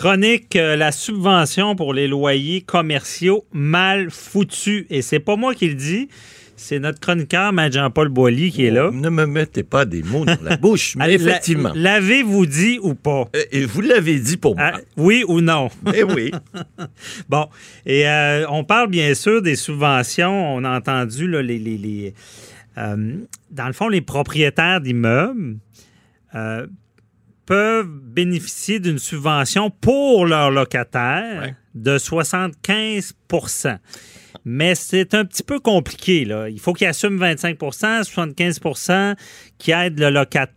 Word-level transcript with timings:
Chronique, 0.00 0.56
euh, 0.56 0.76
la 0.76 0.92
subvention 0.92 1.76
pour 1.76 1.92
les 1.92 2.08
loyers 2.08 2.62
commerciaux 2.62 3.44
mal 3.52 4.10
foutus. 4.10 4.86
Et 4.88 5.02
c'est 5.02 5.20
pas 5.20 5.36
moi 5.36 5.54
qui 5.54 5.68
le 5.68 5.74
dis, 5.74 6.08
c'est 6.56 6.78
notre 6.78 7.00
chroniqueur, 7.00 7.50
M. 7.50 7.70
Jean-Paul 7.70 8.08
Boilly, 8.08 8.50
qui 8.50 8.64
est 8.64 8.70
là. 8.70 8.90
Ne 8.90 9.10
me 9.10 9.26
mettez 9.26 9.62
pas 9.62 9.84
des 9.84 10.02
mots 10.02 10.24
dans 10.24 10.38
la 10.42 10.56
bouche, 10.56 10.96
mais 10.98 11.12
effectivement. 11.12 11.72
L'avez-vous 11.74 12.46
dit 12.46 12.78
ou 12.82 12.94
pas? 12.94 13.28
Euh, 13.36 13.42
et 13.52 13.66
vous 13.66 13.82
l'avez 13.82 14.18
dit 14.18 14.38
pour 14.38 14.56
moi. 14.56 14.70
Ah, 14.72 14.80
oui 14.96 15.22
ou 15.28 15.42
non? 15.42 15.68
Eh 15.94 16.02
oui. 16.02 16.30
bon, 17.28 17.48
et 17.84 18.08
euh, 18.08 18.46
on 18.48 18.64
parle 18.64 18.88
bien 18.88 19.12
sûr 19.12 19.42
des 19.42 19.54
subventions. 19.54 20.54
On 20.54 20.64
a 20.64 20.78
entendu 20.78 21.28
là, 21.28 21.42
les... 21.42 21.58
les, 21.58 22.14
euh, 22.78 23.16
dans 23.50 23.66
le 23.66 23.74
fond, 23.74 23.88
les 23.88 24.00
propriétaires 24.00 24.80
d'immeubles 24.80 25.58
peuvent 27.50 27.88
bénéficier 27.88 28.78
d'une 28.78 29.00
subvention 29.00 29.70
pour 29.70 30.24
leurs 30.24 30.52
locataires 30.52 31.52
de 31.74 31.98
75% 31.98 33.78
mais 34.44 34.76
c'est 34.76 35.14
un 35.14 35.24
petit 35.24 35.42
peu 35.42 35.58
compliqué. 35.58 36.24
Là. 36.24 36.48
Il 36.48 36.60
faut 36.60 36.72
qu'il 36.72 36.86
assume 36.86 37.18
25% 37.20 38.04
75% 38.04 39.16
qui 39.58 39.72
aide 39.72 39.98
le 39.98 40.10
locataire 40.10 40.54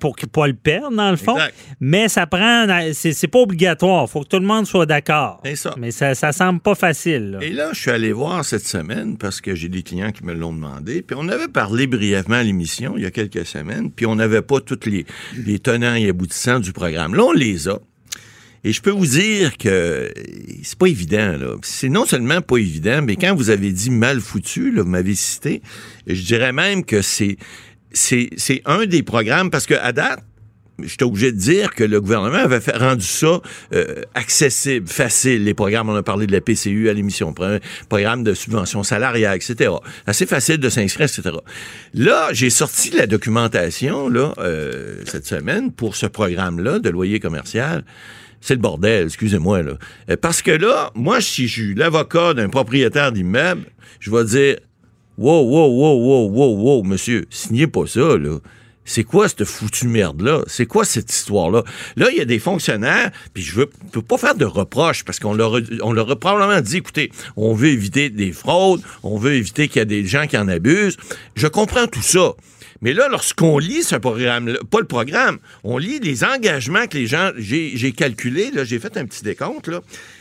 pour 0.00 0.16
ne 0.20 0.26
pas 0.26 0.46
le 0.46 0.54
perdre, 0.54 0.96
dans 0.96 1.10
le 1.10 1.16
fond. 1.16 1.36
Mais 1.80 2.08
ça 2.08 2.26
prend. 2.26 2.66
C'est 2.92 3.28
pas 3.28 3.40
obligatoire. 3.40 4.04
Il 4.08 4.10
faut 4.10 4.20
que 4.22 4.28
tout 4.28 4.38
le 4.38 4.46
monde 4.46 4.66
soit 4.66 4.86
d'accord. 4.86 5.42
Mais 5.78 5.90
ça, 5.90 6.14
ça 6.14 6.32
semble 6.32 6.60
pas 6.60 6.74
facile. 6.74 7.38
Et 7.40 7.50
là, 7.50 7.70
je 7.72 7.80
suis 7.80 7.90
allé 7.90 8.12
voir 8.12 8.44
cette 8.44 8.66
semaine 8.66 9.16
parce 9.16 9.40
que 9.40 9.54
j'ai 9.54 9.68
des 9.68 9.82
clients 9.82 10.12
qui 10.12 10.24
me 10.24 10.34
l'ont 10.34 10.52
demandé. 10.52 11.02
Puis 11.02 11.16
on 11.18 11.28
avait 11.28 11.48
parlé 11.48 11.86
brièvement 11.86 12.36
à 12.36 12.42
l'émission 12.42 12.94
il 12.96 13.02
y 13.02 13.06
a 13.06 13.10
quelques 13.10 13.46
semaines. 13.46 13.90
Puis 13.90 14.06
on 14.06 14.16
n'avait 14.16 14.42
pas 14.42 14.60
tous 14.60 14.86
les, 14.86 15.06
les 15.36 15.58
tenants 15.58 15.94
et 15.94 16.08
aboutissants 16.08 16.60
du 16.60 16.72
programme. 16.72 17.14
Là, 17.14 17.24
on 17.24 17.32
les 17.32 17.68
a. 17.68 17.78
Et 18.62 18.72
je 18.72 18.82
peux 18.82 18.90
vous 18.90 19.06
dire 19.06 19.56
que 19.56 20.12
c'est 20.62 20.78
pas 20.78 20.86
évident. 20.86 21.36
Là. 21.38 21.56
C'est 21.62 21.88
non 21.88 22.04
seulement 22.04 22.42
pas 22.42 22.58
évident, 22.58 23.00
mais 23.02 23.16
quand 23.16 23.34
vous 23.34 23.48
avez 23.48 23.72
dit 23.72 23.90
mal 23.90 24.20
foutu, 24.20 24.70
là, 24.70 24.82
vous 24.82 24.88
m'avez 24.88 25.14
cité, 25.14 25.62
je 26.06 26.22
dirais 26.22 26.52
même 26.52 26.84
que 26.84 27.00
c'est 27.00 27.38
c'est 27.92 28.62
un 28.64 28.86
des 28.86 29.02
programmes 29.02 29.50
parce 29.50 29.66
que 29.66 29.74
à 29.74 29.92
date, 29.92 30.20
j'étais 30.82 31.04
obligé 31.04 31.32
de 31.32 31.36
dire 31.36 31.74
que 31.74 31.84
le 31.84 32.00
gouvernement 32.00 32.38
avait 32.38 32.58
rendu 32.72 33.04
ça 33.04 33.40
euh, 33.72 34.02
accessible, 34.14 34.88
facile. 34.88 35.44
Les 35.44 35.54
programmes, 35.54 35.88
on 35.88 35.94
a 35.96 36.02
parlé 36.02 36.26
de 36.26 36.32
la 36.32 36.40
PCU 36.40 36.88
à 36.88 36.92
l'émission, 36.92 37.34
programme 37.88 38.24
de 38.24 38.34
subvention 38.34 38.82
salariale, 38.82 39.36
etc. 39.36 39.70
Assez 40.06 40.26
facile 40.26 40.58
de 40.58 40.68
s'inscrire, 40.68 41.06
etc. 41.06 41.36
Là, 41.94 42.28
j'ai 42.32 42.50
sorti 42.50 42.90
la 42.90 43.06
documentation 43.06 44.08
là 44.08 44.32
euh, 44.38 45.02
cette 45.06 45.26
semaine 45.26 45.72
pour 45.72 45.96
ce 45.96 46.06
programme-là 46.06 46.78
de 46.78 46.90
loyer 46.90 47.20
commercial 47.20 47.84
c'est 48.40 48.54
le 48.54 48.60
bordel, 48.60 49.06
excusez-moi. 49.06 49.62
là. 49.62 49.72
Euh, 50.08 50.16
parce 50.20 50.40
que 50.42 50.50
là, 50.50 50.90
moi, 50.94 51.20
si 51.20 51.46
je 51.46 51.52
suis 51.52 51.74
l'avocat 51.74 52.34
d'un 52.34 52.48
propriétaire 52.48 53.12
d'immeuble, 53.12 53.64
je 54.00 54.10
vais 54.10 54.24
dire 54.24 54.56
Wow, 55.20 55.42
wow, 55.42 55.68
wow, 55.68 55.96
wow, 55.98 56.30
wow, 56.30 56.56
wow, 56.56 56.82
monsieur, 56.82 57.26
signez 57.28 57.66
pas 57.66 57.86
ça, 57.86 58.16
là. 58.16 58.38
C'est 58.86 59.04
quoi 59.04 59.28
cette 59.28 59.44
foutue 59.44 59.86
merde-là? 59.86 60.40
C'est 60.46 60.64
quoi 60.64 60.86
cette 60.86 61.12
histoire-là? 61.12 61.62
Là, 61.96 62.08
il 62.10 62.16
y 62.16 62.22
a 62.22 62.24
des 62.24 62.38
fonctionnaires, 62.38 63.10
puis 63.34 63.42
je 63.42 63.54
veux, 63.54 63.70
peux 63.92 64.00
pas 64.00 64.16
faire 64.16 64.34
de 64.34 64.46
reproches 64.46 65.04
parce 65.04 65.18
qu'on 65.18 65.34
leur, 65.34 65.60
on 65.82 65.92
leur 65.92 66.10
a 66.10 66.16
probablement 66.16 66.62
dit, 66.62 66.78
écoutez, 66.78 67.12
on 67.36 67.52
veut 67.52 67.68
éviter 67.68 68.08
des 68.08 68.32
fraudes, 68.32 68.80
on 69.02 69.18
veut 69.18 69.34
éviter 69.34 69.68
qu'il 69.68 69.80
y 69.80 69.82
a 69.82 69.84
des 69.84 70.06
gens 70.06 70.26
qui 70.26 70.38
en 70.38 70.48
abusent. 70.48 70.96
Je 71.34 71.48
comprends 71.48 71.86
tout 71.86 72.00
ça. 72.00 72.32
Mais 72.82 72.94
là, 72.94 73.08
lorsqu'on 73.08 73.58
lit 73.58 73.82
ce 73.82 73.96
programme, 73.96 74.56
pas 74.70 74.80
le 74.80 74.86
programme, 74.86 75.38
on 75.64 75.76
lit 75.76 76.00
les 76.00 76.24
engagements 76.24 76.86
que 76.86 76.96
les 76.96 77.06
gens, 77.06 77.30
j'ai 77.36 77.92
calculé, 77.92 78.50
là, 78.50 78.64
j'ai 78.64 78.78
fait 78.78 78.96
un 78.96 79.04
petit 79.04 79.22
décompte, 79.22 79.68
là. 79.68 79.80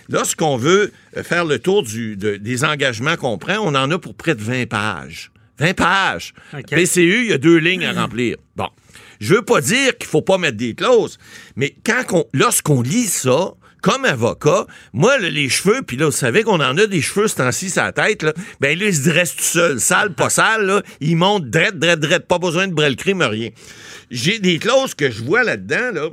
Lorsqu'on 0.09 0.57
veut 0.57 0.91
euh, 1.15 1.23
faire 1.23 1.45
le 1.45 1.59
tour 1.59 1.83
du, 1.83 2.17
des 2.17 2.63
engagements 2.65 3.15
qu'on 3.15 3.37
prend, 3.37 3.57
on 3.59 3.75
en 3.75 3.91
a 3.91 3.99
pour 3.99 4.15
près 4.15 4.35
de 4.35 4.41
20 4.41 4.67
pages. 4.67 5.31
20 5.59 5.73
pages. 5.73 6.33
PCU, 6.69 7.23
il 7.23 7.29
y 7.29 7.33
a 7.33 7.37
deux 7.37 7.57
lignes 7.57 7.85
à 7.85 7.93
remplir. 8.01 8.37
Bon. 8.55 8.69
Je 9.19 9.35
veux 9.35 9.41
pas 9.41 9.61
dire 9.61 9.97
qu'il 9.97 10.07
faut 10.07 10.21
pas 10.21 10.37
mettre 10.37 10.57
des 10.57 10.73
clauses, 10.73 11.17
mais 11.55 11.75
quand 11.85 12.25
lorsqu'on 12.33 12.81
lit 12.81 13.07
ça, 13.07 13.53
comme 13.81 14.05
avocat, 14.05 14.65
moi, 14.93 15.17
les 15.17 15.49
cheveux, 15.49 15.81
puis 15.81 15.97
là, 15.97 16.05
vous 16.05 16.11
savez 16.11 16.43
qu'on 16.43 16.59
en 16.59 16.77
a 16.77 16.85
des 16.85 17.01
cheveux 17.01 17.27
ce 17.27 17.35
temps-ci 17.35 17.71
tête, 17.95 18.23
là, 18.23 18.33
ben 18.59 18.77
là, 18.77 18.85
ils 18.87 18.95
se 18.95 19.09
dressent 19.09 19.35
tout 19.35 19.43
seuls, 19.43 19.79
sale, 19.79 20.13
pas 20.13 20.29
sale, 20.29 20.65
là, 20.65 20.81
ils 20.99 21.15
montent 21.15 21.49
drette, 21.49 21.79
drette, 21.79 21.99
drette, 21.99 22.27
pas 22.27 22.39
besoin 22.39 22.67
de 22.67 22.73
brel 22.73 22.95
crime, 22.95 23.21
rien. 23.21 23.49
J'ai 24.11 24.39
des 24.39 24.59
clauses 24.59 24.95
que 24.95 25.09
je 25.09 25.23
vois 25.23 25.43
là-dedans, 25.43 25.91
là. 25.93 26.09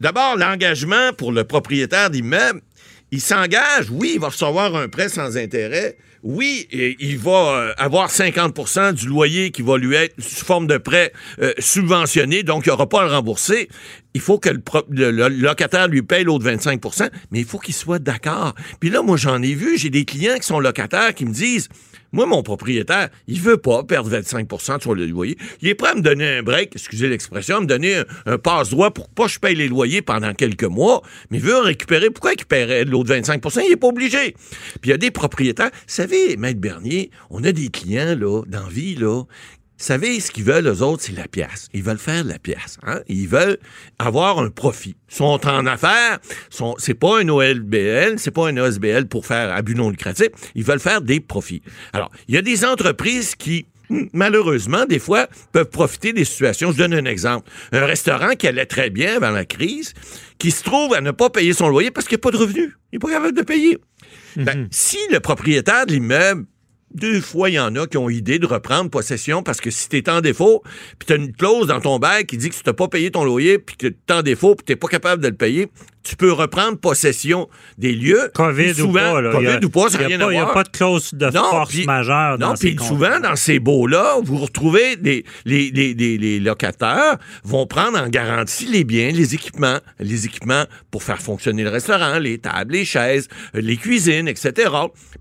D'abord, 0.00 0.36
l'engagement 0.36 1.12
pour 1.16 1.32
le 1.32 1.42
propriétaire 1.42 2.10
d'immeuble, 2.10 2.60
il 3.10 3.20
s'engage, 3.20 3.90
oui, 3.90 4.12
il 4.14 4.20
va 4.20 4.28
recevoir 4.28 4.76
un 4.76 4.88
prêt 4.88 5.08
sans 5.08 5.36
intérêt, 5.36 5.96
oui, 6.22 6.66
il 6.72 7.16
va 7.18 7.30
euh, 7.30 7.72
avoir 7.76 8.10
50% 8.10 8.92
du 8.92 9.06
loyer 9.06 9.50
qui 9.50 9.62
va 9.62 9.78
lui 9.78 9.94
être 9.94 10.14
sous 10.18 10.44
forme 10.44 10.66
de 10.66 10.76
prêt 10.76 11.12
euh, 11.40 11.52
subventionné, 11.58 12.42
donc 12.42 12.66
il 12.66 12.70
n'aura 12.70 12.88
pas 12.88 13.02
à 13.02 13.04
le 13.04 13.12
rembourser. 13.12 13.68
Il 14.14 14.20
faut 14.20 14.38
que 14.38 14.50
le, 14.50 15.28
locataire 15.28 15.86
lui 15.86 16.02
paye 16.02 16.24
l'autre 16.24 16.44
25% 16.44 17.08
mais 17.30 17.38
il 17.38 17.44
faut 17.44 17.58
qu'il 17.58 17.74
soit 17.74 18.00
d'accord. 18.00 18.54
Puis 18.80 18.90
là, 18.90 19.02
moi, 19.02 19.16
j'en 19.16 19.40
ai 19.42 19.54
vu, 19.54 19.78
j'ai 19.78 19.90
des 19.90 20.04
clients 20.04 20.36
qui 20.36 20.46
sont 20.46 20.58
locataires 20.58 21.14
qui 21.14 21.24
me 21.24 21.32
disent 21.32 21.68
moi, 22.12 22.26
mon 22.26 22.42
propriétaire, 22.42 23.10
il 23.26 23.40
veut 23.40 23.58
pas 23.58 23.84
perdre 23.84 24.10
25% 24.10 24.80
sur 24.80 24.94
le 24.94 25.06
loyer. 25.06 25.36
Il 25.60 25.68
est 25.68 25.74
prêt 25.74 25.90
à 25.90 25.94
me 25.94 26.00
donner 26.00 26.38
un 26.38 26.42
break, 26.42 26.70
excusez 26.74 27.08
l'expression, 27.08 27.56
à 27.56 27.60
me 27.60 27.66
donner 27.66 28.02
un, 28.26 28.38
passe-droit 28.38 28.90
pour 28.92 29.08
pas 29.08 29.24
que 29.24 29.32
je 29.32 29.38
paye 29.38 29.54
les 29.54 29.68
loyers 29.68 30.00
pendant 30.00 30.32
quelques 30.32 30.64
mois, 30.64 31.02
mais 31.30 31.38
il 31.38 31.44
veut 31.44 31.58
récupérer. 31.58 32.10
Pourquoi 32.10 32.32
il 32.32 32.44
paierait 32.44 32.84
l'autre 32.84 33.12
25% 33.14 33.62
Il 33.66 33.72
est 33.72 33.76
pas 33.76 33.88
obligé. 33.88 34.32
Puis 34.80 34.86
il 34.86 34.90
y 34.90 34.92
a 34.92 34.98
des 34.98 35.10
propriétaires. 35.10 35.70
Vous 35.72 35.80
savez, 35.86 36.36
Maître 36.36 36.60
Bernier, 36.60 37.10
on 37.30 37.44
a 37.44 37.52
des 37.52 37.68
clients, 37.68 38.16
là, 38.18 38.42
dans 38.46 38.68
vie, 38.68 38.94
là, 38.94 39.24
vous 39.78 39.84
savez, 39.84 40.18
ce 40.18 40.32
qu'ils 40.32 40.42
veulent, 40.42 40.66
eux 40.66 40.82
autres, 40.82 41.04
c'est 41.04 41.16
la 41.16 41.28
pièce. 41.28 41.68
Ils 41.72 41.84
veulent 41.84 41.98
faire 41.98 42.24
la 42.24 42.40
pièce. 42.40 42.78
Hein? 42.84 43.00
Ils 43.06 43.28
veulent 43.28 43.58
avoir 44.00 44.40
un 44.40 44.50
profit. 44.50 44.96
Sont 45.06 45.46
en 45.46 45.66
affaires. 45.66 46.18
Sont, 46.50 46.74
c'est 46.78 46.94
pas 46.94 47.20
un 47.20 47.28
OLBL, 47.28 48.18
c'est 48.18 48.32
pas 48.32 48.48
un 48.48 48.56
OSBL 48.56 49.06
pour 49.06 49.24
faire 49.24 49.54
abus 49.54 49.76
non 49.76 49.90
lucratif. 49.90 50.28
Ils 50.56 50.64
veulent 50.64 50.80
faire 50.80 51.00
des 51.00 51.20
profits. 51.20 51.62
Alors, 51.92 52.10
il 52.26 52.34
y 52.34 52.38
a 52.38 52.42
des 52.42 52.64
entreprises 52.64 53.36
qui, 53.36 53.66
malheureusement, 54.12 54.84
des 54.84 54.98
fois, 54.98 55.28
peuvent 55.52 55.70
profiter 55.70 56.12
des 56.12 56.24
situations. 56.24 56.72
Je 56.72 56.78
donne 56.78 56.94
un 56.94 57.04
exemple. 57.04 57.48
Un 57.70 57.86
restaurant 57.86 58.30
qui 58.30 58.48
allait 58.48 58.66
très 58.66 58.90
bien 58.90 59.18
avant 59.18 59.30
la 59.30 59.44
crise, 59.44 59.94
qui 60.38 60.50
se 60.50 60.64
trouve 60.64 60.92
à 60.92 61.00
ne 61.00 61.12
pas 61.12 61.30
payer 61.30 61.52
son 61.52 61.68
loyer 61.68 61.92
parce 61.92 62.08
qu'il 62.08 62.16
n'y 62.16 62.22
a 62.22 62.24
pas 62.24 62.32
de 62.32 62.36
revenus. 62.38 62.72
Il 62.90 62.96
n'est 62.96 62.98
pas 62.98 63.12
capable 63.12 63.36
de 63.36 63.42
payer. 63.42 63.78
Ben, 64.34 64.58
mhm. 64.58 64.68
si 64.72 64.98
le 65.12 65.20
propriétaire 65.20 65.86
de 65.86 65.92
l'immeuble 65.92 66.46
deux 66.94 67.20
fois, 67.20 67.50
il 67.50 67.54
y 67.54 67.60
en 67.60 67.74
a 67.76 67.86
qui 67.86 67.96
ont 67.96 68.08
idée 68.08 68.38
de 68.38 68.46
reprendre 68.46 68.90
possession 68.90 69.42
parce 69.42 69.60
que 69.60 69.70
si 69.70 69.88
t'es 69.88 70.08
en 70.08 70.20
défaut, 70.20 70.62
puis 70.98 71.06
t'as 71.06 71.16
une 71.16 71.32
clause 71.32 71.66
dans 71.66 71.80
ton 71.80 71.98
bail 71.98 72.24
qui 72.24 72.36
dit 72.36 72.50
que 72.50 72.54
tu 72.54 72.62
t'as 72.62 72.72
pas 72.72 72.88
payé 72.88 73.10
ton 73.10 73.24
loyer, 73.24 73.58
puis 73.58 73.76
que 73.76 73.88
t'es 73.88 74.12
en 74.12 74.22
défaut, 74.22 74.54
puis 74.54 74.64
t'es 74.64 74.76
pas 74.76 74.88
capable 74.88 75.22
de 75.22 75.28
le 75.28 75.34
payer, 75.34 75.68
tu 76.02 76.16
peux 76.16 76.32
reprendre 76.32 76.78
possession 76.78 77.48
des 77.76 77.92
lieux. 77.92 78.30
COVID 78.34 78.74
souvent, 78.74 78.88
ou 78.88 78.92
pas. 78.92 79.20
Là, 79.20 79.30
COVID 79.32 79.64
ou 79.64 79.70
pas, 79.70 79.90
ça 79.90 79.98
rien 79.98 80.20
à 80.20 80.24
voir. 80.24 80.32
Il 80.32 80.36
n'y 80.36 80.40
a 80.40 80.46
pas 80.46 80.64
de 80.64 80.68
clause 80.68 81.12
de 81.12 81.30
force 81.30 81.84
majeure 81.84 82.38
dans 82.38 82.48
Non, 82.48 82.54
puis 82.54 82.76
souvent, 82.80 83.20
dans 83.20 83.36
ces 83.36 83.58
baux-là, 83.58 84.16
vous 84.22 84.38
retrouvez 84.38 84.96
des, 84.96 85.24
les, 85.44 85.70
les, 85.70 85.94
les, 85.94 86.40
locataires 86.40 87.16
vont 87.44 87.66
prendre 87.66 87.98
en 87.98 88.08
garantie 88.08 88.66
les 88.66 88.84
biens, 88.84 89.10
les 89.10 89.34
équipements, 89.34 89.78
les 89.98 90.26
équipements 90.26 90.64
pour 90.90 91.02
faire 91.02 91.20
fonctionner 91.20 91.64
le 91.64 91.70
restaurant, 91.70 92.18
les 92.18 92.38
tables, 92.38 92.72
les 92.72 92.84
chaises, 92.84 93.28
les 93.54 93.76
cuisines, 93.76 94.28
etc. 94.28 94.70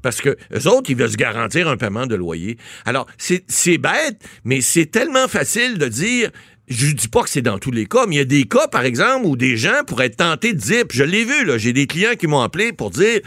Parce 0.02 0.22
que 0.22 0.38
eux 0.54 0.68
autres, 0.68 0.90
ils 0.90 0.96
veulent 0.96 1.12
se 1.12 1.18
garantir 1.18 1.68
un 1.68 1.78
paiement 1.78 2.06
de 2.06 2.16
loyer. 2.16 2.58
Alors, 2.86 3.08
c'est 3.18 3.78
bête, 3.78 4.22
mais 4.44 4.62
c'est 4.62 4.86
tellement 4.86 5.28
facile 5.28 5.78
de 5.78 5.88
dire 5.88 6.32
je 6.68 6.92
dis 6.92 7.08
pas 7.08 7.24
que 7.24 7.30
c'est 7.30 7.42
dans 7.42 7.60
tous 7.60 7.72
les 7.72 7.86
cas, 7.86 8.06
mais 8.08 8.16
il 8.16 8.18
y 8.18 8.22
a 8.22 8.26
des 8.26 8.44
cas, 8.44 8.68
par 8.68 8.84
exemple, 8.84 9.26
où 9.26 9.38
des 9.38 9.56
gens 9.56 9.84
pourraient 9.86 10.08
être 10.08 10.18
tentés 10.18 10.54
de 10.54 10.60
dire, 10.60 10.86
puis 10.88 10.98
je 10.98 11.04
l'ai 11.04 11.24
vu, 11.24 11.46
là, 11.46 11.58
j'ai 11.58 11.74
des 11.74 11.88
clients 11.88 12.16
qui 12.20 12.28
m'ont 12.28 12.42
appelé 12.42 12.74
pour 12.74 12.90
dire, 12.90 13.22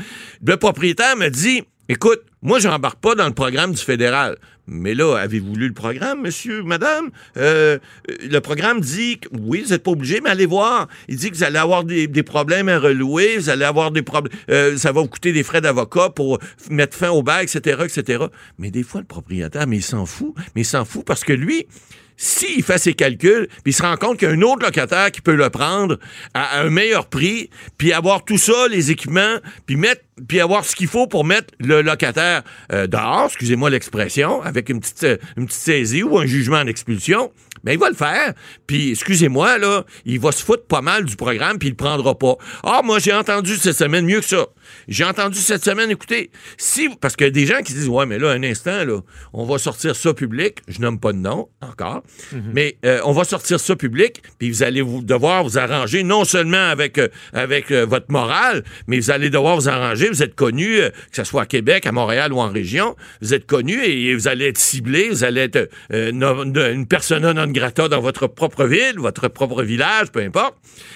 le 0.44 0.56
propriétaire 0.56 1.16
me 1.16 1.28
dit, 1.28 1.62
écoute, 1.88 2.20
moi, 2.42 2.58
je 2.58 2.68
n'embarque 2.68 3.00
pas 3.00 3.14
dans 3.14 3.26
le 3.26 3.34
programme 3.34 3.72
du 3.72 3.82
fédéral, 3.82 4.36
Mais 4.66 4.94
là, 4.94 5.16
avez-vous 5.16 5.56
lu 5.56 5.66
le 5.66 5.74
programme, 5.74 6.22
monsieur, 6.22 6.62
madame? 6.62 7.10
Euh, 7.36 7.78
le 8.08 8.38
programme 8.38 8.80
dit 8.80 9.18
que, 9.18 9.28
oui, 9.32 9.62
vous 9.64 9.70
n'êtes 9.70 9.82
pas 9.82 9.90
obligé, 9.90 10.20
mais 10.20 10.30
allez 10.30 10.46
voir. 10.46 10.86
Il 11.08 11.16
dit 11.16 11.30
que 11.30 11.36
vous 11.36 11.42
allez 11.42 11.58
avoir 11.58 11.82
des, 11.82 12.22
problèmes 12.22 12.68
à 12.68 12.78
relouer, 12.78 13.36
vous 13.36 13.48
allez 13.48 13.64
avoir 13.64 13.90
des 13.90 14.02
problèmes, 14.02 14.32
euh, 14.48 14.76
ça 14.76 14.92
va 14.92 15.00
vous 15.00 15.08
coûter 15.08 15.32
des 15.32 15.42
frais 15.42 15.60
d'avocat 15.60 16.10
pour 16.10 16.38
mettre 16.70 16.96
fin 16.96 17.10
au 17.10 17.22
bail, 17.22 17.44
etc., 17.44 17.82
etc. 17.84 18.26
Mais 18.58 18.70
des 18.70 18.84
fois, 18.84 19.00
le 19.00 19.06
propriétaire, 19.06 19.66
mais 19.66 19.78
il 19.78 19.82
s'en 19.82 20.06
fout. 20.06 20.34
Mais 20.54 20.60
il 20.60 20.66
s'en 20.66 20.84
fout 20.84 21.04
parce 21.04 21.24
que 21.24 21.32
lui, 21.32 21.66
s'il 22.20 22.62
fait 22.62 22.76
ses 22.76 22.92
calculs, 22.92 23.48
puis 23.64 23.70
il 23.70 23.72
se 23.72 23.82
rend 23.82 23.96
compte 23.96 24.18
qu'il 24.18 24.28
y 24.28 24.30
a 24.30 24.34
un 24.34 24.42
autre 24.42 24.62
locataire 24.62 25.10
qui 25.10 25.22
peut 25.22 25.34
le 25.34 25.48
prendre 25.48 25.98
à, 26.34 26.60
un 26.60 26.68
meilleur 26.68 27.06
prix, 27.06 27.48
puis 27.78 27.94
avoir 27.94 28.26
tout 28.26 28.36
ça, 28.36 28.68
les 28.68 28.90
équipements, 28.90 29.38
puis 29.64 29.76
mettre 29.76 30.02
puis 30.28 30.38
avoir 30.38 30.66
ce 30.66 30.76
qu'il 30.76 30.86
faut 30.86 31.06
pour 31.06 31.24
mettre 31.24 31.54
le 31.60 31.80
locataire 31.80 32.42
euh, 32.72 32.86
dehors, 32.86 33.26
excusez-moi 33.26 33.70
l'expression, 33.70 34.42
avec 34.42 34.68
une 34.68 34.80
petite, 34.80 35.04
euh, 35.04 35.16
une 35.38 35.46
petite 35.46 35.62
saisie 35.62 36.02
ou 36.02 36.18
un 36.18 36.26
jugement 36.26 36.62
d'expulsion, 36.62 37.32
ben 37.64 37.72
il 37.72 37.78
va 37.78 37.88
le 37.90 37.96
faire. 37.96 38.34
Puis 38.66 38.90
excusez-moi 38.90 39.58
là, 39.58 39.84
il 40.04 40.20
va 40.20 40.32
se 40.32 40.42
foutre 40.42 40.66
pas 40.66 40.80
mal 40.80 41.04
du 41.04 41.16
programme 41.16 41.58
puis 41.58 41.68
il 41.68 41.72
le 41.72 41.76
prendra 41.76 42.16
pas. 42.18 42.36
Ah 42.62 42.80
moi 42.84 42.98
j'ai 42.98 43.12
entendu 43.12 43.56
cette 43.56 43.76
semaine 43.76 44.06
mieux 44.06 44.20
que 44.20 44.26
ça. 44.26 44.46
J'ai 44.88 45.04
entendu 45.04 45.38
cette 45.38 45.64
semaine, 45.64 45.90
écoutez, 45.90 46.30
si 46.56 46.88
parce 47.00 47.16
qu'il 47.16 47.26
y 47.26 47.28
a 47.28 47.32
des 47.32 47.46
gens 47.46 47.60
qui 47.62 47.72
disent 47.72 47.88
ouais 47.88 48.06
mais 48.06 48.18
là 48.18 48.30
un 48.30 48.42
instant 48.42 48.84
là, 48.84 49.00
on 49.32 49.44
va 49.44 49.58
sortir 49.58 49.96
ça 49.96 50.14
public, 50.14 50.58
je 50.68 50.80
nomme 50.80 50.98
pas 50.98 51.12
de 51.12 51.18
nom 51.18 51.48
encore, 51.60 52.02
mhm. 52.32 52.42
mais 52.54 52.76
euh, 52.84 53.00
on 53.04 53.12
va 53.12 53.24
sortir 53.24 53.60
ça 53.60 53.76
public 53.76 54.22
puis 54.38 54.50
vous 54.50 54.62
allez 54.62 54.80
vous 54.80 55.02
devoir 55.02 55.44
vous 55.44 55.58
arranger 55.58 56.02
non 56.02 56.24
seulement 56.24 56.68
avec 56.70 56.98
euh, 56.98 57.08
avec 57.32 57.70
euh, 57.70 57.84
votre 57.84 58.10
morale, 58.10 58.64
mais 58.86 58.98
vous 58.98 59.10
allez 59.10 59.30
devoir 59.30 59.56
vous 59.56 59.68
arranger, 59.68 60.08
vous 60.08 60.22
êtes 60.22 60.34
connu 60.34 60.78
que 60.78 61.16
ce 61.16 61.24
soit 61.24 61.42
à 61.42 61.46
Québec, 61.46 61.86
à 61.86 61.92
Montréal 61.92 62.32
ou 62.32 62.38
en 62.38 62.48
région, 62.48 62.96
vous 63.20 63.34
êtes 63.34 63.46
connu 63.46 63.82
et, 63.84 64.14
vous 64.14 64.28
allez 64.28 64.46
être 64.46 64.58
ciblé, 64.58 65.08
vous 65.08 65.24
allez 65.24 65.42
être 65.42 65.68
une 65.90 66.86
personne 66.86 67.22
non 67.30 67.49
dans 67.88 68.00
votre 68.00 68.26
propre 68.26 68.64
ville, 68.64 68.98
votre 68.98 69.28
propre 69.28 69.62
village, 69.62 70.10
peu 70.10 70.20
importe. 70.20 70.54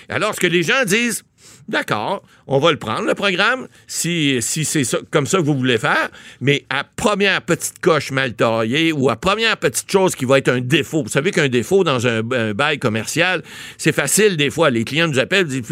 Alors 0.09 0.35
ce 0.35 0.41
que 0.41 0.47
les 0.47 0.63
gens 0.63 0.85
disent 0.85 1.25
D'accord, 1.67 2.23
on 2.47 2.59
va 2.59 2.73
le 2.73 2.77
prendre, 2.77 3.07
le 3.07 3.15
programme, 3.15 3.69
si, 3.87 4.43
c'est 4.43 4.83
comme 5.11 5.27
ça 5.27 5.39
que 5.39 5.45
vous 5.45 5.57
voulez 5.57 5.79
faire, 5.79 6.11
mais 6.43 6.67
à 6.69 6.85
première 6.85 7.41
petite 7.41 7.79
coche 7.81 8.11
mal 8.11 8.35
taillée 8.35 8.93
ou 8.93 9.09
à 9.09 9.17
première 9.17 9.57
petite 9.57 9.91
chose 9.91 10.15
qui 10.15 10.27
va 10.27 10.37
être 10.37 10.51
un 10.51 10.61
défaut. 10.61 11.03
Vous 11.03 11.09
savez 11.09 11.31
qu'un 11.31 11.49
défaut 11.49 11.83
dans 11.83 12.07
un, 12.07 12.23
bail 12.23 12.79
commercial, 12.79 13.43
c'est 13.79 13.95
facile 13.95 14.37
des 14.37 14.51
fois. 14.51 14.69
Les 14.69 14.85
clients 14.85 15.09
nous 15.09 15.19
appellent, 15.19 15.47
disent 15.47 15.63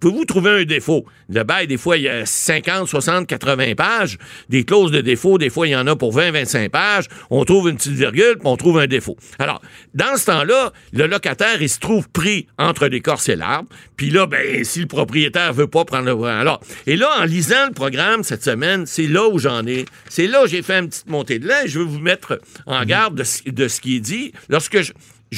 Pouvez-vous 0.00 0.24
trouver 0.24 0.62
un 0.62 0.64
défaut? 0.64 1.04
Le 1.28 1.42
bail, 1.42 1.66
des 1.66 1.76
fois, 1.76 1.98
il 1.98 2.04
y 2.04 2.08
a 2.08 2.24
50, 2.24 2.88
60, 2.88 3.26
80 3.26 3.74
pages. 3.74 4.18
Des 4.48 4.64
clauses 4.64 4.90
de 4.90 5.02
défaut, 5.02 5.36
des 5.36 5.50
fois, 5.50 5.66
il 5.66 5.70
y 5.70 5.76
en 5.76 5.86
a 5.86 5.96
pour 5.96 6.12
20, 6.12 6.30
25 6.30 6.70
pages. 6.70 7.08
On 7.28 7.44
trouve 7.44 7.68
une 7.68 7.76
petite 7.76 7.92
virgule, 7.92 8.36
puis 8.38 8.46
on 8.46 8.56
trouve 8.56 8.78
un 8.78 8.86
défaut. 8.86 9.16
Alors, 9.38 9.60
dans 9.94 10.16
ce 10.16 10.26
temps-là, 10.26 10.72
le 10.92 11.06
locataire, 11.06 11.60
il 11.60 11.68
se 11.68 11.78
trouve 11.78 12.08
pris 12.08 12.46
entre 12.58 12.86
l'écorce 12.86 13.28
et 13.28 13.36
l'arbre. 13.36 13.68
Puis 13.96 14.10
là, 14.10 14.26
ben, 14.26 14.64
si 14.64 14.80
le 14.80 14.86
propriétaire 14.86 15.41
veut 15.50 15.66
pas 15.66 15.84
prendre 15.84 16.04
le 16.04 16.22
alors, 16.24 16.60
et 16.86 16.96
là, 16.96 17.08
en 17.20 17.24
lisant 17.24 17.66
le 17.66 17.72
programme 17.72 18.22
cette 18.22 18.44
semaine, 18.44 18.86
c'est 18.86 19.06
là 19.06 19.26
où 19.28 19.38
j'en 19.38 19.66
ai. 19.66 19.86
C'est 20.08 20.26
là 20.26 20.44
où 20.44 20.46
j'ai 20.46 20.62
fait 20.62 20.78
une 20.78 20.88
petite 20.88 21.08
montée 21.08 21.38
de 21.38 21.48
lait. 21.48 21.66
Je 21.66 21.78
veux 21.78 21.84
vous 21.84 21.98
mettre 21.98 22.40
en 22.66 22.80
mhm. 22.80 22.86
garde 22.86 23.14
de, 23.46 23.68
ce 23.68 23.80
qui 23.80 23.96
est 23.96 24.00
dit. 24.00 24.32
Lorsque 24.48 24.80
je, 24.80 24.92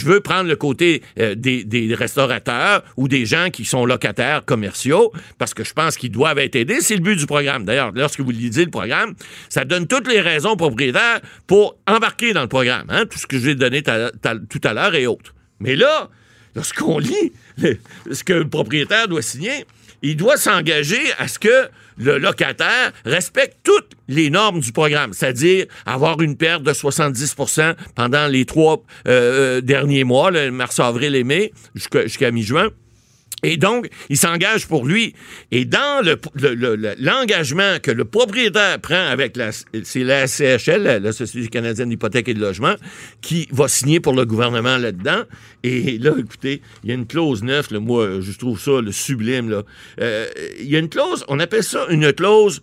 veux 0.04 0.20
prendre 0.20 0.48
le 0.48 0.56
côté 0.56 1.02
euh, 1.18 1.34
des, 1.34 1.94
restaurateurs 1.94 2.82
ou 2.96 3.08
des 3.08 3.24
gens 3.26 3.50
qui 3.50 3.64
sont 3.64 3.86
locataires 3.86 4.44
commerciaux, 4.44 5.12
parce 5.38 5.54
que 5.54 5.64
je 5.64 5.72
pense 5.72 5.96
qu'ils 5.96 6.10
doivent 6.10 6.38
être 6.38 6.56
aidés. 6.56 6.80
C'est 6.80 6.96
le 6.96 7.02
but 7.02 7.16
du 7.16 7.26
programme. 7.26 7.64
D'ailleurs, 7.64 7.92
lorsque 7.94 8.20
vous 8.20 8.30
lisez 8.30 8.64
le 8.64 8.70
programme, 8.70 9.14
ça 9.48 9.64
donne 9.64 9.86
toutes 9.86 10.08
les 10.08 10.20
raisons 10.20 10.50
aux 10.50 10.56
propriétaires 10.56 11.20
pour 11.46 11.76
embarquer 11.86 12.32
dans 12.32 12.42
le 12.42 12.48
programme. 12.48 12.86
Hein, 12.88 13.06
tout 13.06 13.18
ce 13.18 13.26
que 13.26 13.38
je 13.38 13.46
vais 13.46 13.54
donner 13.54 13.82
tout 13.82 14.60
à 14.64 14.74
l'heure 14.74 14.94
et 14.94 15.06
autres. 15.06 15.34
Mais 15.60 15.76
là, 15.76 16.10
lorsqu'on 16.54 16.98
lit 16.98 17.32
ce 18.10 18.24
que 18.24 18.32
le 18.32 18.48
propriétaire 18.48 19.08
doit 19.08 19.22
signer, 19.22 19.64
il 20.04 20.16
doit 20.16 20.36
s'engager 20.36 21.00
à 21.18 21.28
ce 21.28 21.38
que 21.38 21.68
le 21.96 22.18
locataire 22.18 22.92
respecte 23.04 23.56
toutes 23.62 23.92
les 24.06 24.28
normes 24.28 24.60
du 24.60 24.70
programme, 24.70 25.12
c'est-à-dire 25.12 25.66
avoir 25.86 26.20
une 26.20 26.36
perte 26.36 26.62
de 26.62 26.72
70% 26.72 27.74
pendant 27.94 28.26
les 28.26 28.44
trois 28.44 28.82
euh, 29.08 29.58
euh, 29.58 29.60
derniers 29.60 30.04
mois, 30.04 30.30
mars, 30.50 30.78
avril 30.78 31.14
et 31.14 31.24
mai, 31.24 31.52
jusqu'à 31.74 32.30
mi-juin. 32.30 32.68
Et 33.42 33.56
donc, 33.56 33.88
il 34.08 34.16
s'engage 34.16 34.66
pour 34.66 34.86
lui. 34.86 35.14
Et 35.50 35.64
dans 35.64 36.02
l'engagement 36.98 37.78
que 37.82 37.90
le 37.90 38.04
propriétaire 38.04 38.81
prend 38.81 39.06
avec 39.06 39.36
la, 39.36 39.50
c'est 39.52 40.04
la 40.04 40.26
CHL, 40.26 41.02
la 41.02 41.12
Société 41.12 41.48
canadienne 41.48 41.90
d'hypothèque 41.90 42.28
et 42.28 42.34
de 42.34 42.40
logement, 42.40 42.75
qui 43.20 43.46
va 43.50 43.69
signer 43.69 44.00
pour 44.00 44.14
le 44.14 44.25
gouvernement 44.25 44.78
là-dedans. 44.78 45.25
Et 45.62 45.98
là, 45.98 46.12
écoutez, 46.19 46.62
il 46.82 46.88
y 46.88 46.92
a 46.92 46.94
une 46.94 47.06
clause 47.06 47.42
neuf, 47.42 47.70
moi, 47.70 48.20
je 48.20 48.32
trouve 48.38 48.58
ça 48.58 48.81
le 48.81 48.92
sublime. 48.92 49.50
Là. 49.50 49.62
Euh, 50.00 50.26
il 50.60 50.69
y 50.69 50.76
a 50.76 50.78
une 50.78 50.88
clause, 50.88 51.25
on 51.28 51.38
appelle 51.38 51.64
ça 51.64 51.87
une 51.90 52.12
clause 52.12 52.62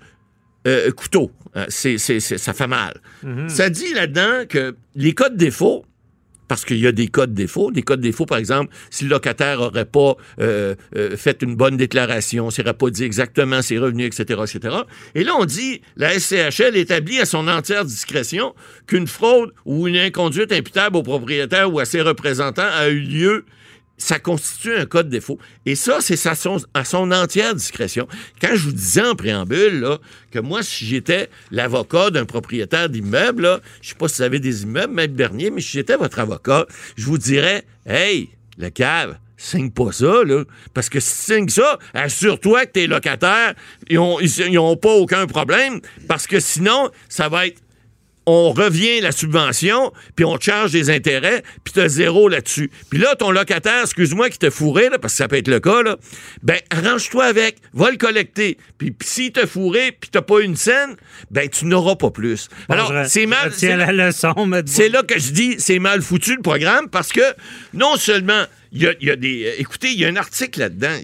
euh, 0.68 0.92
couteau. 0.92 1.32
Euh, 1.56 1.66
c'est, 1.70 1.98
ça 1.98 2.54
fait 2.54 2.68
mal. 2.68 3.02
Mm-hmm. 3.26 3.50
Ça 3.50 3.70
dit 3.70 3.94
là-dedans 3.94 4.46
que 4.48 4.76
les 4.96 5.14
cas 5.14 5.30
de 5.30 5.38
défaut, 5.38 5.86
parce 6.52 6.66
qu'il 6.66 6.80
y 6.80 6.88
a 6.88 6.92
des 6.92 7.08
codes 7.08 7.34
défauts. 7.34 7.72
Des 7.72 7.82
codes 7.82 8.02
défauts, 8.02 8.26
par 8.26 8.38
exemple, 8.38 8.76
si 8.90 9.06
le 9.06 9.10
locataire 9.12 9.60
n'aurait 9.60 9.86
pas 9.86 10.18
euh, 10.42 10.76
euh, 10.98 11.16
fait 11.16 11.42
une 11.42 11.56
bonne 11.56 11.78
déclaration, 11.78 12.50
s'il 12.50 12.66
n'aurait 12.66 12.78
pas 12.78 12.90
dit 12.90 13.06
exactement 13.06 13.62
ses 13.62 13.78
revenus, 13.78 14.08
etc., 14.08 14.42
etc. 14.44 14.76
Et 15.16 15.24
là, 15.24 15.32
on 15.40 15.46
dit, 15.46 15.80
la 15.96 16.20
SCHL 16.20 16.76
établit 16.76 17.22
à 17.22 17.26
son 17.26 17.48
entière 17.48 17.86
discrétion 17.86 18.54
qu'une 18.86 19.08
fraude 19.08 19.54
ou 19.64 19.88
une 19.88 19.96
inconduite 19.96 20.52
imputable 20.52 20.98
au 20.98 21.04
propriétaire 21.04 21.74
ou 21.74 21.80
à 21.80 21.86
ses 21.86 22.02
représentants 22.02 22.68
a 22.70 22.90
eu 22.90 23.00
lieu 23.00 23.46
ça 24.02 24.20
constitue 24.20 24.76
un 24.76 24.86
cas 24.86 25.04
de 25.04 25.10
défaut. 25.10 25.38
Et 25.66 25.76
ça, 25.76 26.00
c'est 26.02 26.20
à 26.28 26.36
son, 26.36 27.12
entière 27.12 27.54
discrétion. 27.54 28.08
Quand 28.42 28.56
je 28.56 28.66
vous 28.66 28.72
disais 28.72 29.04
en 29.04 29.16
préambule 29.16 29.88
que 30.32 30.40
moi, 30.40 30.64
si 30.64 30.86
j'étais 30.86 31.30
l'avocat 31.52 32.10
d'un 32.10 32.26
propriétaire 32.26 32.90
d'immeuble, 32.90 33.62
je 33.82 33.88
ne 33.88 33.90
sais 33.90 33.96
pas 33.96 34.08
si 34.08 34.18
vous 34.18 34.24
avez 34.24 34.40
des 34.40 34.64
immeubles, 34.64 34.94
même 34.94 35.14
dernier, 35.14 35.52
mais 35.52 35.62
si 35.62 35.72
j'étais 35.74 35.98
votre 35.98 36.20
avocat, 36.20 36.66
je 36.96 37.06
vous 37.06 37.18
dirais 37.18 37.64
Hey, 37.86 38.30
le 38.58 38.70
cave, 38.70 39.18
signe 39.38 39.70
pas 39.70 39.92
ça, 39.92 40.24
là. 40.24 40.44
Parce 40.74 40.90
que 40.90 41.00
si 41.00 41.16
tu 41.16 41.34
signes 41.34 41.50
ça, 41.50 41.78
assure-toi 41.94 42.66
que 42.66 42.72
tes 42.72 42.88
locataires, 42.88 43.54
ils 43.90 44.00
n'ont 44.52 44.78
pas 44.78 44.94
aucun 44.94 45.28
problème, 45.28 45.80
parce 46.08 46.26
que 46.26 46.40
sinon, 46.40 46.90
ça 47.08 47.30
va 47.30 47.48
être 47.48 47.62
on 48.26 48.52
revient 48.52 49.02
la 49.02 49.12
subvention, 49.12 49.92
puis 50.16 50.26
on 50.26 50.38
te 50.38 50.46
charge 50.46 50.72
des 50.72 50.90
intérêts, 50.90 51.44
puis 51.64 51.74
tu 51.74 51.80
as 51.80 51.88
zéro 51.88 52.30
là-dessus. 52.30 52.70
Puis 52.90 53.00
là, 53.00 53.16
ton 53.16 53.32
locataire, 53.32 53.82
excuse-moi, 53.84 54.30
qui 54.30 54.38
t'a 54.38 54.52
fourré, 54.52 54.90
là, 54.90 55.00
parce 55.00 55.14
que 55.14 55.18
ça 55.18 55.28
peut 55.28 55.38
être 55.38 55.48
le 55.48 55.60
cas, 55.60 55.82
là, 55.82 55.98
ben, 56.44 56.58
arrange-toi 56.70 57.26
avec, 57.26 57.58
va 57.74 57.90
le 57.90 57.98
collecter. 57.98 58.58
Puis 58.78 58.94
s'il 59.02 59.32
t'a 59.32 59.48
fourré, 59.48 59.92
puis 60.00 60.10
t'as 60.12 60.22
pas 60.22 60.42
une 60.42 60.56
scène, 60.56 60.96
ben, 61.32 61.50
tu 61.50 61.66
n'auras 61.66 61.96
pas 61.96 62.12
plus. 62.12 62.50
Alors, 62.70 62.94
c'est 63.08 63.26
mal... 63.26 63.52
C'est 63.54 63.76
la 63.76 63.92
leçon, 63.92 64.34
C'est 64.66 64.90
là 64.90 65.04
que 65.04 65.20
je 65.20 65.32
dis, 65.32 65.56
c'est 65.58 65.80
mal 65.80 66.02
foutu, 66.02 66.36
le 66.36 66.42
programme, 66.42 66.90
parce 66.90 67.12
que 67.12 67.22
non 67.74 67.96
seulement 67.96 68.46
il 68.74 68.96
y, 69.02 69.10
a, 69.10 69.16
des. 69.18 69.48
Euh, 69.48 69.52
écoutez, 69.60 69.90
il 69.92 70.00
y 70.00 70.06
a 70.06 70.08
un 70.08 70.16
article 70.16 70.62
là-dedans. 70.62 70.96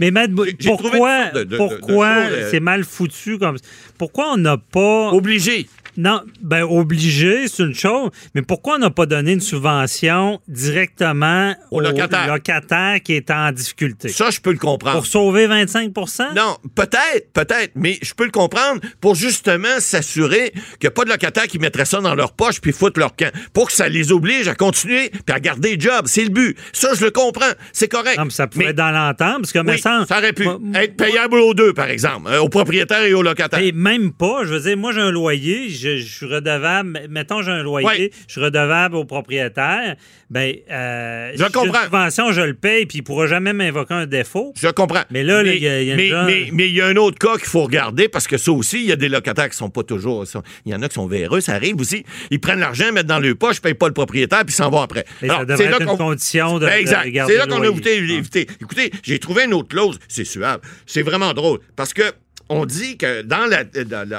Mais 0.00 0.10
Matt, 0.10 0.32
pourquoi, 0.64 1.30
pourquoi 1.56 2.08
euh, 2.08 2.48
c'est 2.50 2.58
mal 2.58 2.82
foutu 2.82 3.38
comme 3.38 3.58
Pourquoi 3.98 4.32
on 4.32 4.36
n'a 4.36 4.56
pas. 4.56 5.10
Obligé. 5.10 5.66
Non, 5.96 6.20
ben 6.42 6.62
obligé, 6.62 7.48
c'est 7.48 7.62
une 7.62 7.74
chose, 7.74 8.10
mais 8.34 8.42
pourquoi 8.42 8.74
on 8.76 8.78
n'a 8.78 8.90
pas 8.90 9.06
donné 9.06 9.32
une 9.32 9.40
subvention 9.40 10.40
directement 10.46 11.54
au, 11.70 11.80
locataire. 11.80 13.00
qui 13.02 13.14
est 13.14 13.30
en 13.30 13.50
difficulté? 13.50 14.08
Ça, 14.08 14.30
je 14.30 14.40
peux 14.40 14.52
le 14.52 14.58
comprendre. 14.58 14.96
Pour 14.96 15.06
sauver 15.06 15.48
25% 15.48 16.34
Non, 16.34 16.58
peut-être, 16.74 17.32
peut-être, 17.32 17.72
mais 17.74 17.98
je 18.02 18.12
peux 18.12 18.24
le 18.24 18.30
comprendre 18.30 18.80
pour 19.00 19.14
justement 19.14 19.78
s'assurer 19.78 20.50
qu'il 20.50 20.82
n'y 20.82 20.88
a 20.88 20.90
pas 20.90 21.04
de 21.04 21.10
locataires 21.10 21.46
qui 21.46 21.58
mettraient 21.58 21.86
ça 21.86 22.00
dans 22.00 22.14
leur 22.14 22.32
poche 22.32 22.60
puis 22.60 22.72
foutent 22.72 22.98
leur 22.98 23.16
camp. 23.16 23.32
Pour 23.54 23.68
que 23.68 23.72
ça 23.72 23.88
les 23.88 24.12
oblige 24.12 24.48
à 24.48 24.54
continuer 24.54 25.10
puis 25.10 25.34
à 25.34 25.40
garder 25.40 25.76
le 25.76 25.80
job. 25.80 26.02
C'est 26.06 26.24
le 26.24 26.30
but. 26.30 26.58
Ça, 26.72 26.90
je 26.94 27.04
le 27.06 27.10
comprends. 27.10 27.52
C'est 27.72 27.88
correct. 27.88 28.18
Non, 28.18 28.24
mais 28.24 28.30
ça 28.30 28.46
pourrait 28.46 28.66
être 28.66 28.76
dans 28.76 28.90
l'entente, 28.90 29.38
parce 29.42 29.52
que 29.52 29.58
oui, 29.60 29.78
ça, 29.78 30.04
ça 30.06 30.18
aurait 30.18 30.34
pu 30.34 30.46
être 30.74 30.96
payable 30.96 31.36
aux 31.36 31.54
deux, 31.54 31.72
par 31.72 31.88
exemple, 31.88 32.28
euh, 32.30 32.40
aux 32.40 32.50
propriétaires 32.50 33.04
et 33.04 33.14
aux 33.14 33.22
locataires. 33.22 33.60
Même 33.86 34.12
pas. 34.12 34.44
Je 34.44 34.54
veux 34.54 34.60
dire, 34.60 34.76
moi, 34.76 34.92
j'ai 34.92 35.00
un 35.00 35.10
loyer, 35.10 35.68
je, 35.68 35.98
suis 35.98 36.26
redevable, 36.26 37.00
mettons, 37.08 37.42
j'ai 37.42 37.52
un 37.52 37.62
loyer, 37.62 38.12
je 38.26 38.32
suis 38.32 38.40
redevable 38.40 38.96
au 38.96 39.04
propriétaire, 39.04 39.96
ben, 40.28 40.54
euh, 40.70 41.32
je 41.36 41.44
comprends. 41.44 41.66
Une 41.66 41.84
subvention, 41.84 42.32
je 42.32 42.40
le 42.40 42.54
paye, 42.54 42.86
puis 42.86 42.98
il 42.98 43.00
ne 43.02 43.06
pourra 43.06 43.26
jamais 43.26 43.52
m'invoquer 43.52 43.94
un 43.94 44.06
défaut. 44.06 44.52
Je 44.56 44.68
comprends. 44.68 45.02
Mais 45.10 45.22
là, 45.22 45.42
il 45.42 45.62
y, 45.62 45.68
a, 45.68 45.96
mais, 45.96 46.50
mais, 46.52 46.68
il 46.68 46.74
y 46.74 46.80
a 46.80 46.86
un 46.86 46.96
autre 46.96 47.18
cas 47.18 47.36
qu'il 47.36 47.46
faut 47.46 47.62
regarder, 47.62 48.08
parce 48.08 48.26
que 48.26 48.36
ça 48.36 48.50
aussi, 48.50 48.80
il 48.80 48.86
y 48.86 48.92
a 48.92 48.96
des 48.96 49.08
locataires 49.08 49.48
qui 49.48 49.56
sont 49.56 49.70
pas 49.70 49.84
toujours. 49.84 50.24
Il 50.64 50.72
y 50.72 50.74
en 50.74 50.82
a 50.82 50.88
qui 50.88 50.94
sont 50.94 51.06
véreux, 51.06 51.40
ça 51.40 51.54
arrive 51.54 51.80
aussi. 51.80 52.04
Ils 52.30 52.40
prennent 52.40 52.60
l'argent, 52.60 52.92
mettent 52.92 53.06
dans 53.06 53.20
leur 53.20 53.36
poche, 53.36 53.56
ne 53.56 53.60
payent 53.62 53.74
pas 53.74 53.88
le 53.88 53.94
propriétaire, 53.94 54.44
puis 54.44 54.54
s'en 54.54 54.70
vont 54.70 54.80
après. 54.80 55.04
Alors, 55.22 55.38
ça 55.38 55.44
devrait 55.44 55.66
être 55.66 55.82
une 55.82 55.96
condition 55.96 56.58
de, 56.58 56.66
exact. 56.66 57.08
C'est 57.26 57.36
là 57.36 57.46
qu'on 57.46 57.62
a 57.62 57.66
évité. 57.66 58.46
Écoutez, 58.60 58.90
j'ai 59.02 59.18
trouvé 59.18 59.44
une 59.44 59.54
autre 59.54 59.68
clause. 59.68 59.98
C'est 60.08 60.24
suave. 60.24 60.60
C'est 60.86 61.02
vraiment 61.02 61.32
drôle. 61.32 61.60
Parce 61.76 61.94
que 61.94 62.02
on 62.48 62.64
dit 62.64 62.96
que 62.96 63.22
dans 63.22 63.48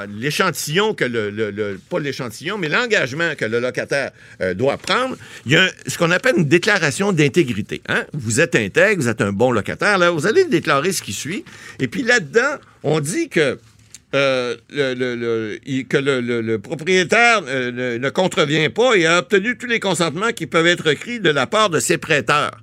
l'échantillon 0.09 0.93
que 0.93 1.05
le, 1.05 1.79
pas 1.89 1.99
l'échantillon, 1.99 2.57
mais 2.57 2.67
l'engagement 2.67 3.35
que 3.35 3.45
le 3.45 3.59
locataire 3.59 4.11
euh, 4.41 4.53
doit 4.53 4.77
prendre, 4.77 5.15
il 5.45 5.53
y 5.53 5.55
a 5.55 5.69
ce 5.87 5.97
qu'on 5.97 6.11
appelle 6.11 6.35
une 6.37 6.47
déclaration 6.47 7.13
d'intégrité. 7.13 7.81
Hein? 7.87 8.05
Vous 8.13 8.41
êtes 8.41 8.55
intègre, 8.55 9.01
vous 9.01 9.07
êtes 9.07 9.21
un 9.21 9.31
bon 9.31 9.51
locataire, 9.51 9.97
là, 9.97 10.11
vous 10.11 10.27
allez 10.27 10.45
déclarer 10.45 10.91
ce 10.91 11.01
qui 11.01 11.13
suit. 11.13 11.45
Et 11.79 11.87
puis 11.87 12.03
là-dedans, 12.03 12.57
on 12.83 12.99
dit 12.99 13.29
que 13.29 13.57
euh, 14.15 14.55
le, 14.69 16.57
propriétaire 16.57 17.41
euh, 17.47 17.97
ne, 17.97 18.09
contrevient 18.09 18.69
pas 18.69 18.95
et 18.95 19.05
a 19.05 19.19
obtenu 19.19 19.57
tous 19.57 19.67
les 19.67 19.79
consentements 19.79 20.31
qui 20.31 20.47
peuvent 20.47 20.67
être 20.67 20.89
requis 20.89 21.19
de 21.19 21.29
la 21.29 21.45
part 21.45 21.69
de 21.69 21.79
ses 21.79 21.97
prêteurs. 21.97 22.61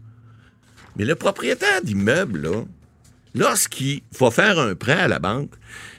Mais 0.96 1.04
le 1.04 1.14
propriétaire 1.14 1.82
d'immeuble, 1.82 2.48
lorsqu'il 3.34 4.02
faut 4.12 4.30
faire 4.30 4.58
un 4.58 4.74
prêt 4.74 4.92
à 4.92 5.08
la 5.08 5.18
banque, 5.18 5.52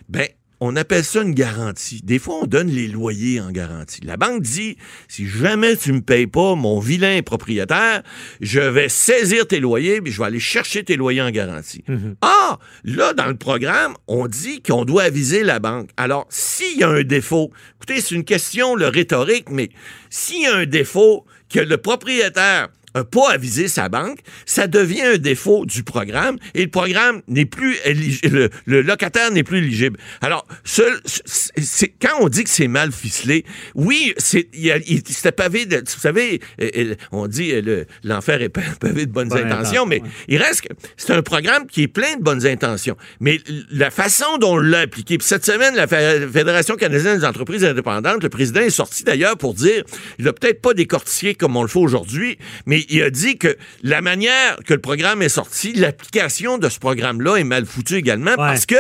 ben, 0.09 0.27
on 0.61 0.75
appelle 0.75 1.03
ça 1.03 1.21
une 1.21 1.33
garantie. 1.33 2.01
Des 2.03 2.17
fois, 2.17 2.39
on 2.41 2.45
donne 2.45 2.69
les 2.69 2.87
loyers 2.87 3.41
en 3.41 3.51
garantie. 3.51 4.01
La 4.03 4.17
banque 4.17 4.41
dit, 4.41 4.77
si 5.07 5.27
jamais 5.27 5.75
tu 5.75 5.91
me 5.91 6.01
payes 6.01 6.27
pas, 6.27 6.55
mon 6.55 6.79
vilain 6.79 7.21
propriétaire, 7.21 8.03
je 8.41 8.61
vais 8.61 8.89
saisir 8.89 9.47
tes 9.47 9.59
loyers, 9.59 10.01
puis 10.01 10.11
je 10.11 10.19
vais 10.19 10.27
aller 10.27 10.39
chercher 10.39 10.83
tes 10.83 10.95
loyers 10.95 11.21
en 11.21 11.31
garantie. 11.31 11.83
Mhm. 11.87 12.15
Ah, 12.21 12.57
là, 12.83 13.13
dans 13.13 13.27
le 13.27 13.35
programme, 13.35 13.95
on 14.07 14.27
dit 14.27 14.61
qu'on 14.61 14.85
doit 14.85 15.03
aviser 15.03 15.43
la 15.43 15.59
banque. 15.59 15.89
Alors, 15.97 16.25
s'il 16.29 16.79
y 16.79 16.83
a 16.83 16.89
un 16.89 17.03
défaut, 17.03 17.51
écoutez, 17.75 18.01
c'est 18.01 18.15
une 18.15 18.25
question 18.25 18.75
le 18.75 18.87
rhétorique, 18.87 19.49
mais 19.51 19.69
s'il 20.09 20.43
y 20.43 20.47
a 20.47 20.55
un 20.55 20.65
défaut 20.65 21.25
que 21.49 21.59
le 21.59 21.77
propriétaire 21.77 22.69
pas 23.03 23.31
avisé 23.31 23.67
sa 23.67 23.89
banque, 23.89 24.19
ça 24.45 24.67
devient 24.67 25.01
un 25.01 25.17
défaut 25.17 25.65
du 25.65 25.83
programme 25.83 26.37
et 26.53 26.63
le 26.63 26.69
programme 26.69 27.21
n'est 27.27 27.45
plus 27.45 27.75
le, 27.85 28.49
le, 28.65 28.81
locataire 28.81 29.31
n'est 29.31 29.43
plus 29.43 29.59
éligible. 29.59 29.99
Alors, 30.21 30.45
c'est 30.63 31.89
quand 32.01 32.21
on 32.21 32.29
dit 32.29 32.43
que 32.43 32.49
c'est 32.49 32.67
mal 32.67 32.91
ficelé, 32.91 33.45
oui, 33.73 34.13
c'est 34.17 34.47
c'était 35.05 35.31
pavé 35.31 35.65
de, 35.65 35.77
vous 35.77 35.99
savez, 35.99 36.39
on 37.11 37.27
dit 37.27 37.53
l'enfer 38.03 38.41
est 38.41 38.49
pavé 38.49 39.05
de 39.05 39.11
bonnes 39.11 39.33
intentions, 39.33 39.85
mais 39.85 40.01
il 40.27 40.41
reste 40.41 40.61
que 40.61 40.73
c'est 40.97 41.13
un 41.13 41.21
programme 41.21 41.67
qui 41.67 41.83
est 41.83 41.87
plein 41.87 42.15
de 42.17 42.23
bonnes 42.23 42.45
intentions, 42.45 42.95
mais 43.19 43.39
la 43.71 43.91
façon 43.91 44.37
dont 44.39 44.55
on 44.55 44.57
l'a 44.57 44.81
appliqué. 44.81 45.17
Puis 45.17 45.27
cette 45.27 45.45
semaine, 45.45 45.75
la 45.75 45.87
Fédération 45.87 46.75
canadienne 46.75 47.19
des 47.19 47.25
entreprises 47.25 47.65
indépendantes, 47.65 48.23
le 48.23 48.29
président 48.29 48.61
est 48.61 48.69
sorti 48.69 49.03
d'ailleurs 49.03 49.37
pour 49.37 49.53
dire, 49.53 49.83
il 50.19 50.27
a 50.27 50.33
peut-être 50.33 50.61
pas 50.61 50.73
décortiqué 50.73 51.35
comme 51.35 51.55
on 51.57 51.61
le 51.61 51.67
fait 51.67 51.79
aujourd'hui, 51.79 52.37
mais 52.65 52.84
il 52.89 53.03
a 53.03 53.09
dit 53.09 53.37
que 53.37 53.57
la 53.83 54.01
manière 54.01 54.57
que 54.65 54.73
le 54.73 54.81
programme 54.81 55.21
est 55.21 55.29
sorti, 55.29 55.73
l'application 55.73 56.57
de 56.57 56.69
ce 56.69 56.79
programme-là 56.79 57.35
est 57.37 57.43
mal 57.43 57.65
foutue 57.65 57.95
également 57.95 58.35
parce 58.35 58.65
que 58.65 58.75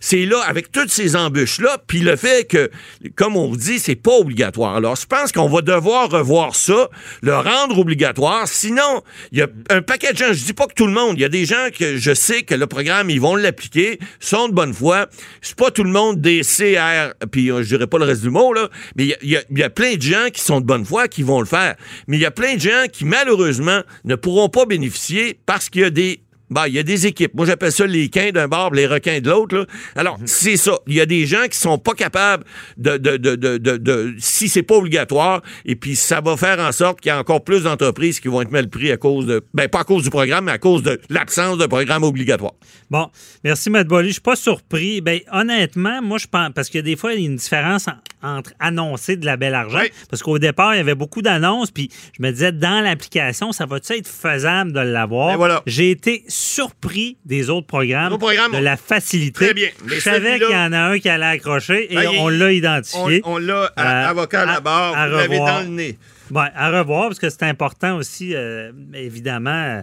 c'est 0.00 0.26
là, 0.26 0.40
avec 0.46 0.72
toutes 0.72 0.90
ces 0.90 1.16
embûches-là, 1.16 1.78
puis 1.86 2.00
le 2.00 2.16
fait 2.16 2.46
que, 2.48 2.70
comme 3.16 3.36
on 3.36 3.48
vous 3.48 3.56
dit, 3.56 3.78
c'est 3.78 3.96
pas 3.96 4.12
obligatoire. 4.12 4.76
Alors, 4.76 4.96
je 4.96 5.06
pense 5.06 5.32
qu'on 5.32 5.48
va 5.48 5.62
devoir 5.62 6.10
revoir 6.10 6.54
ça, 6.54 6.88
le 7.22 7.36
rendre 7.36 7.78
obligatoire. 7.78 8.48
Sinon, 8.48 9.02
il 9.32 9.38
y 9.38 9.42
a 9.42 9.48
un 9.70 9.82
paquet 9.82 10.12
de 10.12 10.18
gens, 10.18 10.32
je 10.32 10.44
dis 10.44 10.52
pas 10.52 10.66
que 10.66 10.74
tout 10.74 10.86
le 10.86 10.92
monde, 10.92 11.16
il 11.16 11.22
y 11.22 11.24
a 11.24 11.28
des 11.28 11.44
gens 11.44 11.68
que 11.76 11.96
je 11.96 12.14
sais 12.14 12.42
que 12.42 12.54
le 12.54 12.66
programme, 12.66 13.10
ils 13.10 13.20
vont 13.20 13.36
l'appliquer, 13.36 13.98
sont 14.20 14.48
de 14.48 14.54
bonne 14.54 14.74
foi. 14.74 15.08
C'est 15.42 15.56
pas 15.56 15.70
tout 15.70 15.84
le 15.84 15.90
monde 15.90 16.20
des 16.20 16.42
CR, 16.42 17.14
puis 17.30 17.50
euh, 17.50 17.62
je 17.62 17.68
dirais 17.68 17.86
pas 17.86 17.98
le 17.98 18.04
reste 18.04 18.22
du 18.22 18.30
mot, 18.30 18.52
là, 18.52 18.68
mais 18.96 19.16
il 19.22 19.30
y, 19.30 19.58
y, 19.58 19.62
a 19.62 19.70
plein 19.70 19.94
de 19.96 20.02
gens 20.02 20.28
qui 20.32 20.40
sont 20.40 20.60
de 20.60 20.66
bonne 20.66 20.84
foi 20.84 21.08
qui 21.08 21.22
vont 21.22 21.40
le 21.40 21.46
faire. 21.46 21.74
Mais 22.06 22.16
il 22.16 22.20
y 22.20 22.26
a 22.26 22.30
plein 22.30 22.54
de 22.54 22.60
gens 22.60 22.86
qui, 22.92 23.04
malheureusement, 23.04 23.39
ne 23.48 24.14
pourront 24.14 24.48
pas 24.48 24.66
bénéficier 24.66 25.38
parce 25.46 25.68
qu'il 25.68 25.82
y 25.82 25.84
a 25.84 25.90
des 25.90 26.22
bah, 26.50 26.66
il 26.66 26.74
y 26.74 26.78
a 26.78 26.82
des 26.82 27.06
équipes. 27.06 27.32
Moi, 27.34 27.46
j'appelle 27.46 27.72
ça 27.72 27.86
les 27.86 28.08
quins 28.08 28.32
d'un 28.32 28.48
bord, 28.48 28.74
les 28.74 28.86
requins 28.86 29.20
de 29.20 29.30
l'autre. 29.30 29.66
Alors, 29.94 30.18
mhm. 30.18 30.26
c'est 30.26 30.56
ça. 30.56 30.78
Il 30.88 30.94
y 30.94 31.00
a 31.00 31.06
des 31.06 31.24
gens 31.24 31.46
qui 31.48 31.56
sont 31.56 31.78
pas 31.78 31.94
capables 31.94 32.44
de, 32.76 32.96
de, 32.96 33.16
de, 33.16 33.36
de, 33.36 33.56
de, 33.58 34.14
si 34.18 34.48
c'est 34.48 34.64
pas 34.64 34.74
obligatoire, 34.74 35.42
et 35.64 35.76
puis 35.76 35.94
ça 35.94 36.20
va 36.20 36.36
faire 36.36 36.58
en 36.58 36.72
sorte 36.72 37.00
qu'il 37.00 37.10
y 37.10 37.12
a 37.12 37.18
encore 37.18 37.44
plus 37.44 37.62
d'entreprises 37.62 38.18
qui 38.18 38.28
vont 38.28 38.42
être 38.42 38.50
mal 38.50 38.68
pris 38.68 38.90
à 38.90 38.96
cause 38.96 39.26
de, 39.26 39.42
ben, 39.54 39.68
pas 39.68 39.80
à 39.80 39.84
cause 39.84 40.02
du 40.02 40.10
programme, 40.10 40.46
mais 40.46 40.52
à 40.52 40.58
cause 40.58 40.82
de 40.82 41.00
l'absence 41.08 41.56
de 41.58 41.66
programme 41.66 42.02
obligatoire. 42.02 42.54
Bon. 42.90 43.08
Merci, 43.44 43.70
Matt 43.70 43.86
Bolly. 43.86 44.08
Je 44.08 44.14
suis 44.14 44.20
pas 44.20 44.36
surpris. 44.36 45.00
Ben, 45.00 45.20
honnêtement, 45.32 46.02
moi, 46.02 46.18
je 46.18 46.26
pense, 46.26 46.50
parce 46.52 46.68
que 46.68 46.78
des 46.78 46.96
fois, 46.96 47.14
il 47.14 47.20
y 47.20 47.22
a 47.22 47.28
une 47.28 47.36
différence 47.36 47.86
entre 48.22 48.52
annoncer 48.58 49.16
de 49.16 49.24
la 49.26 49.36
belle 49.36 49.54
argent, 49.54 49.82
parce 50.10 50.22
qu'au 50.22 50.38
départ, 50.38 50.74
il 50.74 50.78
y 50.78 50.80
avait 50.80 50.94
beaucoup 50.94 51.22
d'annonces, 51.22 51.70
puis 51.70 51.90
je 52.16 52.22
me 52.22 52.30
disais, 52.30 52.52
dans 52.52 52.82
l'application, 52.82 53.52
ça 53.52 53.66
va-tu 53.66 53.94
être 53.94 54.08
faisable 54.08 54.72
de 54.72 54.80
l'avoir? 54.80 55.30
Ben, 55.30 55.36
voilà. 55.36 55.62
J'ai 55.66 55.90
été 55.90 56.24
surpris 56.28 57.16
des 57.24 57.50
autres 57.50 57.66
programmes, 57.66 58.16
de 58.18 58.58
la 58.58 58.76
facilité. 58.76 59.46
Très 59.46 59.54
bien. 59.54 59.68
je 59.86 60.00
savais 60.00 60.38
qu'il 60.38 60.50
y 60.50 60.56
en 60.56 60.72
a 60.72 60.78
un 60.78 60.98
qui 60.98 61.08
allait 61.08 61.24
accrocher 61.26 61.92
et 61.92 61.96
ben, 61.96 62.08
on 62.18 62.28
l'a 62.28 62.52
identifié. 62.52 63.22
On, 63.24 63.38
l'a, 63.38 63.72
euh, 63.78 64.08
avocat 64.08 64.42
à 64.42 64.46
la 64.46 64.60
barre, 64.60 64.92
vous 64.92 65.16
l'avez 65.16 65.38
dans 65.38 65.60
le 65.60 65.66
nez. 65.66 65.98
à 66.34 66.70
revoir, 66.78 67.08
parce 67.08 67.18
que 67.18 67.30
c'est 67.30 67.44
important 67.44 67.96
aussi, 67.96 68.34
euh, 68.34 68.72
évidemment, 68.94 69.82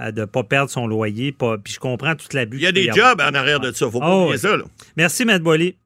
euh, 0.00 0.10
de 0.10 0.22
ne 0.22 0.26
pas 0.26 0.42
perdre 0.42 0.70
son 0.70 0.86
loyer. 0.86 1.32
puis 1.32 1.72
je 1.72 1.78
comprends 1.78 2.16
toute 2.16 2.32
la 2.32 2.46
but. 2.46 2.58
Il 2.58 2.64
y 2.64 2.66
a 2.66 2.72
des 2.72 2.90
jobs 2.92 3.20
en 3.20 3.34
arrière 3.34 3.60
de 3.60 3.70
ça. 3.72 3.86
Il 3.86 3.92
faut 3.92 4.00
pas 4.00 4.10
oh, 4.10 4.24
oublier 4.24 4.38
ça. 4.38 4.56
Merci, 4.96 5.24
Matt 5.24 5.42
Boily. 5.42 5.76